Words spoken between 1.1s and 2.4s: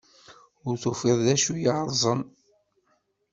d acu yeṛṛeẓen.